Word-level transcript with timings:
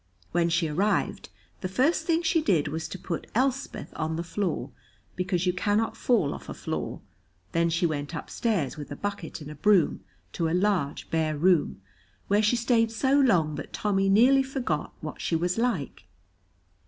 When 0.31 0.49
she 0.49 0.67
arrived 0.67 1.29
the 1.59 1.67
first 1.67 2.07
thing 2.07 2.23
she 2.23 2.41
did 2.41 2.67
was 2.67 2.87
to 2.87 2.97
put 2.97 3.29
Elspeth 3.35 3.93
on 3.95 4.15
the 4.15 4.23
floor, 4.23 4.71
because 5.15 5.45
you 5.45 5.53
cannot 5.53 5.95
fall 5.95 6.33
off 6.33 6.49
a 6.49 6.55
floor; 6.55 7.01
then 7.51 7.69
she 7.69 7.85
went 7.85 8.15
upstairs 8.15 8.77
with 8.77 8.91
a 8.91 8.95
bucket 8.95 9.41
and 9.41 9.51
a 9.51 9.53
broom 9.53 10.03
to 10.33 10.49
a 10.49 10.55
large 10.57 11.11
bare 11.11 11.37
room, 11.37 11.83
where 12.29 12.41
she 12.41 12.55
stayed 12.55 12.89
so 12.89 13.13
long 13.19 13.53
that 13.57 13.73
Tommy 13.73 14.09
nearly 14.09 14.41
forgot 14.41 14.91
what 15.01 15.21
she 15.21 15.35
was 15.35 15.59
like. 15.59 16.07